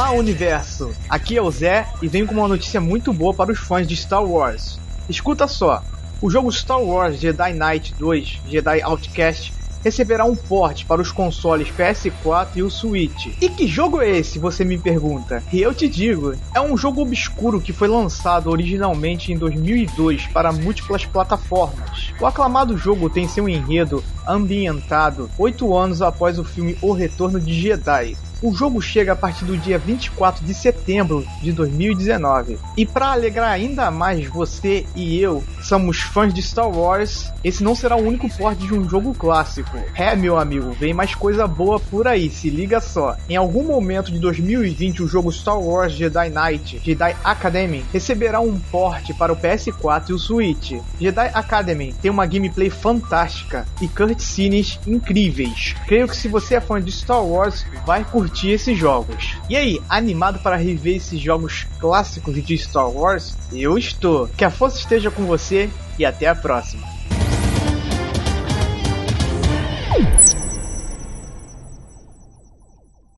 Olá, 0.00 0.12
universo! 0.12 0.94
Aqui 1.10 1.36
é 1.36 1.42
o 1.42 1.50
Zé 1.50 1.86
e 2.00 2.08
venho 2.08 2.26
com 2.26 2.32
uma 2.32 2.48
notícia 2.48 2.80
muito 2.80 3.12
boa 3.12 3.34
para 3.34 3.52
os 3.52 3.58
fãs 3.58 3.86
de 3.86 3.94
Star 3.94 4.24
Wars. 4.24 4.80
Escuta 5.10 5.46
só: 5.46 5.84
o 6.22 6.30
jogo 6.30 6.50
Star 6.50 6.80
Wars 6.80 7.20
Jedi 7.20 7.52
Knight 7.52 7.94
2 7.98 8.40
Jedi 8.48 8.80
Outcast 8.80 9.52
receberá 9.84 10.24
um 10.24 10.34
port 10.34 10.86
para 10.86 11.02
os 11.02 11.12
consoles 11.12 11.68
PS4 11.68 12.48
e 12.56 12.62
o 12.62 12.70
Switch. 12.70 13.26
E 13.42 13.50
que 13.50 13.66
jogo 13.66 14.00
é 14.00 14.08
esse, 14.08 14.38
você 14.38 14.64
me 14.64 14.78
pergunta? 14.78 15.42
E 15.52 15.60
eu 15.60 15.74
te 15.74 15.86
digo, 15.86 16.34
é 16.54 16.60
um 16.62 16.78
jogo 16.78 17.02
obscuro 17.02 17.60
que 17.60 17.70
foi 17.70 17.86
lançado 17.86 18.48
originalmente 18.48 19.30
em 19.34 19.36
2002 19.36 20.28
para 20.28 20.50
múltiplas 20.50 21.04
plataformas. 21.04 22.14
O 22.18 22.24
aclamado 22.24 22.78
jogo 22.78 23.10
tem 23.10 23.28
seu 23.28 23.46
enredo 23.46 24.02
ambientado 24.26 25.30
oito 25.38 25.76
anos 25.76 26.00
após 26.00 26.38
o 26.38 26.44
filme 26.44 26.78
O 26.80 26.92
Retorno 26.92 27.38
de 27.38 27.52
Jedi, 27.52 28.16
o 28.42 28.54
jogo 28.54 28.80
chega 28.80 29.12
a 29.12 29.16
partir 29.16 29.44
do 29.44 29.56
dia 29.56 29.78
24 29.78 30.44
de 30.44 30.54
setembro 30.54 31.26
de 31.42 31.52
2019. 31.52 32.58
E 32.76 32.86
para 32.86 33.12
alegrar 33.12 33.50
ainda 33.50 33.90
mais 33.90 34.26
você 34.26 34.86
e 34.96 35.18
eu, 35.18 35.44
que 35.58 35.66
somos 35.66 36.00
fãs 36.00 36.32
de 36.32 36.42
Star 36.42 36.68
Wars, 36.68 37.30
esse 37.44 37.62
não 37.62 37.74
será 37.74 37.96
o 37.96 38.06
único 38.06 38.28
port 38.36 38.58
de 38.58 38.72
um 38.72 38.88
jogo 38.88 39.14
clássico. 39.14 39.78
É, 39.94 40.16
meu 40.16 40.38
amigo, 40.38 40.72
vem 40.72 40.94
mais 40.94 41.14
coisa 41.14 41.46
boa 41.46 41.78
por 41.78 42.06
aí, 42.06 42.30
se 42.30 42.48
liga 42.48 42.80
só. 42.80 43.16
Em 43.28 43.36
algum 43.36 43.64
momento 43.64 44.10
de 44.10 44.18
2020, 44.18 45.02
o 45.02 45.08
jogo 45.08 45.32
Star 45.32 45.60
Wars 45.60 45.92
Jedi 45.92 46.30
Knight, 46.30 46.80
Jedi 46.82 47.16
Academy, 47.22 47.84
receberá 47.92 48.40
um 48.40 48.58
port 48.58 49.12
para 49.18 49.32
o 49.32 49.36
PS4 49.36 50.10
e 50.10 50.12
o 50.12 50.18
Switch. 50.18 50.72
Jedi 50.98 51.30
Academy 51.34 51.94
tem 52.00 52.10
uma 52.10 52.26
gameplay 52.26 52.70
fantástica 52.70 53.66
e 53.80 53.88
cutscenes 53.88 54.78
incríveis. 54.86 55.74
Creio 55.86 56.08
que 56.08 56.16
se 56.16 56.28
você 56.28 56.54
é 56.56 56.60
fã 56.60 56.80
de 56.80 56.90
Star 56.90 57.24
Wars, 57.24 57.66
vai 57.84 58.04
curtir 58.04 58.29
curtir 58.30 58.50
esses 58.52 58.78
jogos. 58.78 59.36
E 59.48 59.56
aí, 59.56 59.80
animado 59.88 60.38
para 60.38 60.56
rever 60.56 60.96
esses 60.96 61.20
jogos 61.20 61.66
clássicos 61.78 62.42
de 62.42 62.54
Star 62.54 62.88
Wars? 62.88 63.36
Eu 63.52 63.76
estou. 63.76 64.28
Que 64.28 64.44
a 64.44 64.50
força 64.50 64.78
esteja 64.78 65.10
com 65.10 65.26
você 65.26 65.68
e 65.98 66.04
até 66.04 66.28
a 66.28 66.34
próxima. 66.34 66.86